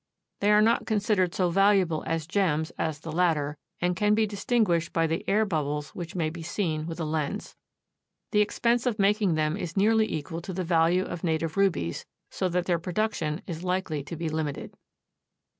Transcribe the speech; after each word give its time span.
They 0.39 0.49
are 0.51 0.63
not 0.63 0.87
considered 0.87 1.35
so 1.35 1.51
valuable 1.51 2.03
as 2.07 2.25
gems 2.25 2.71
as 2.71 3.01
the 3.01 3.11
latter, 3.11 3.55
and 3.79 3.95
can 3.95 4.15
be 4.15 4.25
distinguished 4.25 4.93
by 4.93 5.05
the 5.05 5.23
air 5.29 5.45
bubbles 5.45 5.89
which 5.89 6.15
may 6.15 6.31
be 6.31 6.41
seen 6.41 6.87
with 6.87 6.99
a 6.99 7.05
lens. 7.05 7.55
The 8.31 8.41
expense 8.41 8.87
of 8.87 8.97
making 8.97 9.35
them 9.35 9.55
is 9.55 9.77
nearly 9.77 10.11
equal 10.11 10.41
to 10.41 10.53
the 10.53 10.63
value 10.63 11.03
of 11.05 11.23
native 11.23 11.55
rubies, 11.55 12.03
so 12.31 12.49
that 12.49 12.65
their 12.65 12.79
production 12.79 13.43
is 13.45 13.63
likely 13.63 14.03
to 14.05 14.15
be 14.15 14.27
limited. 14.27 14.73